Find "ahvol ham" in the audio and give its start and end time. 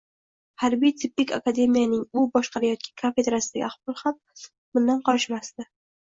3.67-4.17